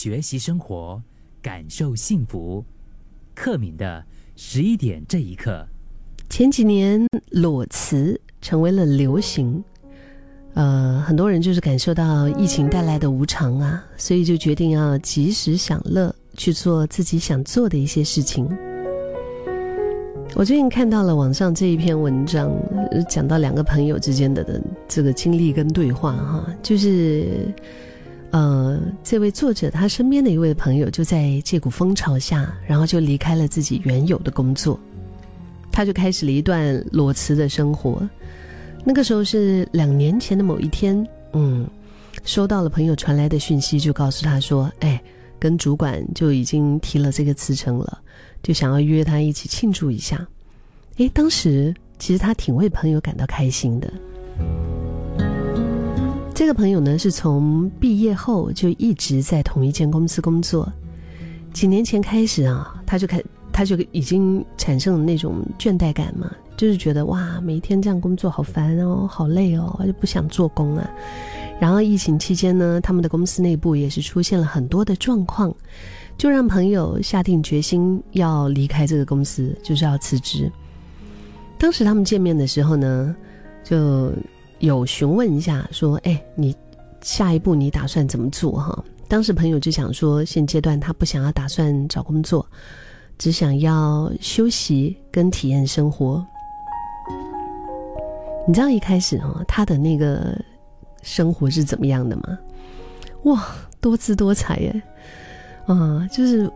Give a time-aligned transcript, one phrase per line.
[0.00, 1.02] 学习生活，
[1.42, 2.64] 感受幸福。
[3.34, 4.04] 克敏的
[4.36, 5.66] 十一点这一刻，
[6.30, 9.60] 前几年裸辞成为了流行，
[10.54, 18.48] 呃，很多人就是感受到疫情带来的无常啊，所以就决定要及时享乐，去做自己想做的一些事情。
[20.36, 22.54] 我最近看到了网上这一篇文章，
[23.08, 27.52] 讲到两个朋友之间的的这个经历跟对话哈，就是
[28.30, 34.78] 呃，这位作者他身边的一位朋友就在这股风潮下，然后就离开了自己原有的工作，
[35.72, 38.06] 他就开始了一段裸辞的生活。
[38.84, 41.66] 那个时候是两年前的某一天，嗯，
[42.22, 45.02] 收到了朋友传来的讯息，就告诉他说：“哎，
[45.38, 48.02] 跟主管就已经提了这个辞呈了。”
[48.42, 50.26] 就想要约他一起庆祝一下，
[50.98, 53.92] 诶，当时其实他挺为朋友感到开心的。
[56.38, 60.72] 这个朋友呢，是从毕业后就一直在同一间公司工作，
[61.52, 63.20] 几年前开始啊，他就开
[63.52, 70.88] 他就已经产生了那种倦怠感嘛，就是觉得哇，每天这样工作好烦哦，好累哦，就不想做工啊。
[71.58, 75.52] 然后疫情期间呢，他们的公司内部也是出现了很多的状况。
[76.16, 80.48] 就让朋友下定决心要离开这个公司，就是要辞职。
[81.58, 83.16] 当时他们见面的时候呢，
[83.64, 84.12] 就
[84.58, 86.54] 有询问一下，说：“哎，你
[87.00, 92.44] 下一步你打算怎么做？”哈，当时朋友就想说，现阶段他不想要打算找工作，
[93.16, 96.24] 只想要休息跟体验生活。
[98.46, 100.36] 你知道一开始哈，他的那个
[101.02, 102.38] 生活是怎么样的吗？
[103.24, 103.46] 哇，
[103.80, 104.82] 多姿多彩耶！
[105.66, 106.50] 啊，就是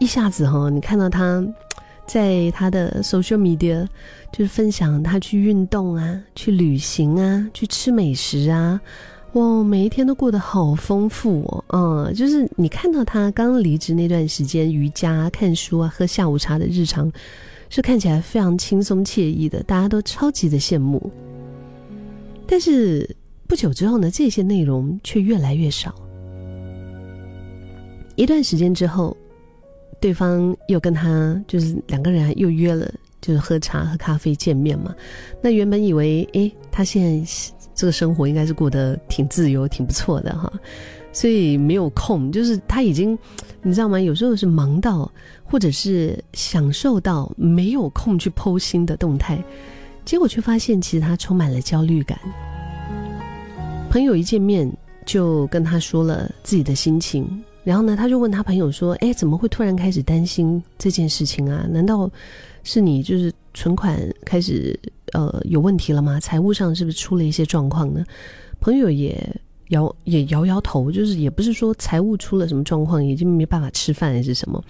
[0.00, 1.46] 一下子哈，你看到他
[2.06, 3.86] 在他的 social media，
[4.32, 8.80] 就是分享他去运动啊，去旅行啊，去吃美食啊，
[9.32, 11.64] 哇，每一天都过得好丰富哦。
[11.68, 17.10] 嗯，就是你看到他刚离职那段时间，瑜伽、看书啊、喝下午茶的日常，
[17.68, 21.10] 是看起来非常轻松惬意的，大家都超级的羡慕。
[22.46, 23.16] 但是
[23.48, 25.94] 不久之后呢，这些内容却越来越少。
[28.14, 29.14] 一段时间之后，
[30.00, 34.94] 对方又跟他就是两个人又约了，就是喝茶喝咖啡见面嘛。
[35.42, 37.32] 那原本以为，哎，他现在
[37.74, 40.52] 这个生活应该是过得挺自由、挺不错的哈，
[41.12, 42.30] 所以没有空。
[42.30, 43.18] 就是他已经，
[43.62, 44.00] 你知道吗？
[44.00, 45.10] 有时候是忙到，
[45.44, 49.42] 或者是享受到没有空去剖心的动态，
[50.04, 52.18] 结果却发现其实他充满了焦虑感。
[53.90, 54.70] 朋友一见面
[55.04, 57.26] 就跟他说了自己的心情。
[57.66, 61.66] 然后呢，他就问他朋友说：“哎，怎么会突然开始担心这件事情啊？
[61.68, 62.08] 难道
[62.62, 64.78] 是你就是存款开始
[65.14, 66.20] 呃有问题了吗？
[66.20, 68.04] 财务上是不是出了一些状况呢？”
[68.62, 69.20] 朋友也
[69.70, 74.62] 摇也摇摇头，就是也不是说财务出了什么状况，已经没办法吃饭还是什么，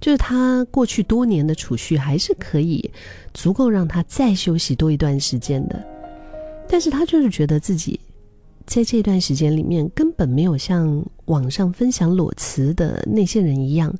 [0.00, 2.90] 就是他过去多年的储蓄还是可以
[3.32, 5.80] 足够让他再休息多一段时间的，
[6.68, 8.00] 但是他就是觉得自己。
[8.66, 13.94] 在这段时间里面，根本没有像网上分享裸辞的那些人一样，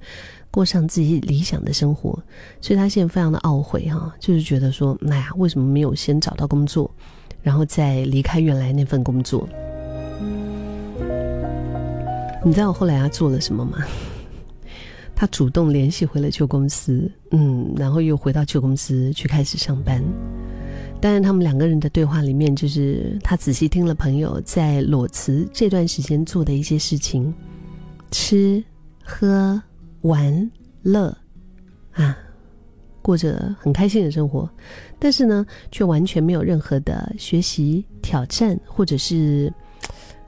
[0.50, 2.10] 过上自己理想的生活，
[2.60, 6.91] 所以他现在非常的懊悔哈，就是觉得说，哎呀，为什么没有先找到工作，
[7.41, 9.48] 然后再离开原来那份工作？
[12.44, 13.78] 你知道我后来他做了什么吗？
[15.14, 20.02] 他主动联系回了旧公司，嗯，然后又回到旧公司去开始上班。
[21.00, 27.33] 当然，他们两个人的对话里面，就是他仔细听了朋友在裸辞这段时间做的一些事情，
[28.11, 28.62] 吃、
[29.03, 29.60] 喝、
[30.03, 30.50] 玩、
[30.83, 31.16] 乐，
[31.93, 32.15] 啊，
[33.00, 34.49] 过着很开心的生活，
[34.99, 39.50] 但是呢，却完全没有任何的学习、挑战，或者是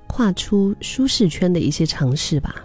[0.07, 2.65] 跨出舒适圈的一些尝试吧。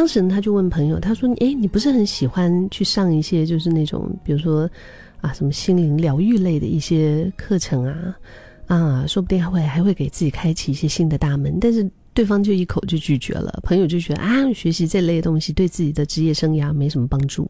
[0.00, 4.66] 当时他就问朋友，他说：“哎，你不是很喜欢去上一些就是那种，比如说
[5.20, 8.16] 啊，什么心灵疗愈类的一些课程啊？
[8.68, 13.60] 啊，说不定还会还会给自己开启一些新的大门。”但是对方就一口就拒绝了。
[13.62, 17.46] 朋友就觉得啊，学习这类东西对自己的职业生涯没什么帮助。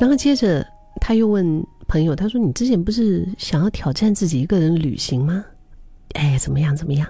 [0.00, 0.66] 然后接着
[1.00, 5.44] 他又问朋友，他说：“你之前不是想要挑战自己一个人旅行吗？
[6.14, 6.76] 哎，怎么样？
[6.76, 7.06] 怎么样？”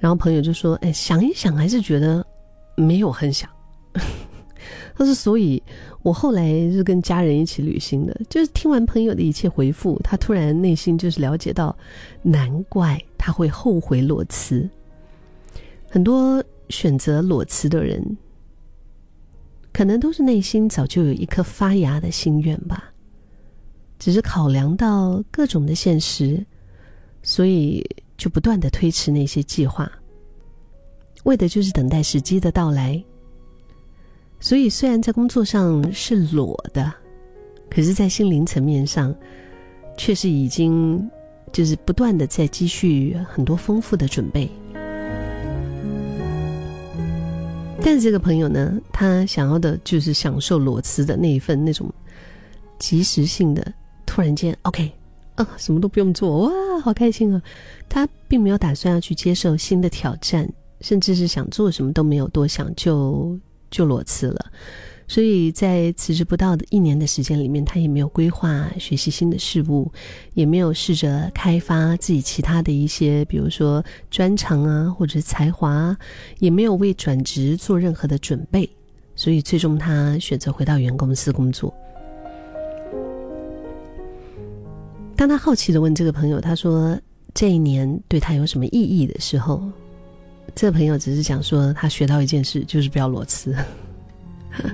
[0.00, 2.26] 然后朋友就说：“哎，想一想，还是觉得
[2.74, 3.48] 没有很想。
[4.96, 5.62] ”他说：“所以
[6.02, 8.18] 我后来是跟家人一起旅行的。
[8.30, 11.76] 就是听完朋友的一切回复，他突然内心就是了解到，
[12.22, 14.66] 难怪他会后悔裸辞。
[15.88, 18.02] 很多选择裸辞的人，
[19.70, 22.90] 可能都是内心早就有一颗发芽的心愿吧，
[23.98, 26.42] 只是考量到各种的现实，
[27.22, 27.86] 所以。”
[28.20, 29.90] 就不断的推迟那些计划，
[31.24, 33.02] 为的就是等待时机的到来。
[34.38, 36.92] 所以，虽然在工作上是裸的，
[37.70, 39.14] 可是，在心灵层面上，
[39.96, 41.10] 却是已经
[41.50, 44.50] 就是不断的在积蓄很多丰富的准备。
[47.80, 51.90] 但是，这个朋友呢，他想要的就是享受裸辞的那一份那种
[52.78, 53.72] 及时性的，
[54.04, 54.99] 突然间，OK。
[55.40, 56.50] 啊，什么都不用做，哇，
[56.82, 57.40] 好开心啊！
[57.88, 60.46] 他并没有打算要去接受新的挑战，
[60.82, 63.38] 甚至是想做什么都没有多想，就
[63.70, 64.46] 就裸辞了。
[65.08, 69.90] 所以在辞职不到的一年的时间里面，他也没有规划学习新的事物，
[70.34, 75.96] 也没有试着开发自己其他的一些，比如说专长啊，或者是才华，
[76.38, 78.68] 也没有为转职做任何的准备。
[79.16, 81.74] 所以最终他选择回到原公司工作。
[85.20, 86.98] 当他好奇的问这个朋友：“他说
[87.34, 89.62] 这一年对他有什么意义的时候，
[90.54, 93.54] 这个朋友只是讲说他学到一件事，就是不要裸辞。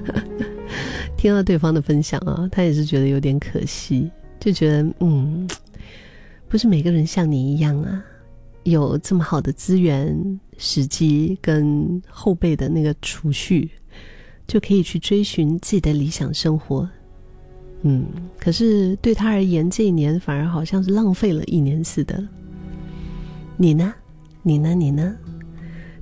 [1.18, 4.08] 听到对方的分享啊，他也是觉得有点可惜，
[4.38, 5.48] 就觉得嗯，
[6.48, 8.00] 不是每个人像你一样啊，
[8.62, 10.16] 有这么好的资源、
[10.58, 13.68] 时机跟后辈的那个储蓄，
[14.46, 16.88] 就可以去追寻自己的理想生活。”
[17.88, 18.04] 嗯，
[18.36, 22.20] 可是对他而言，这一年反而好像是浪费了一年似的。
[23.56, 23.94] 你呢？
[24.42, 24.74] 你呢？
[24.74, 25.14] 你呢？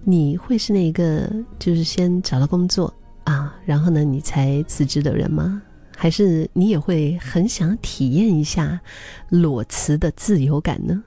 [0.03, 2.93] 你会是那个就是先找到工作
[3.25, 5.61] 啊，然后呢你才辞职的人吗？
[5.95, 8.81] 还是你也会很想体验一下
[9.29, 11.05] 裸辞的自由感呢？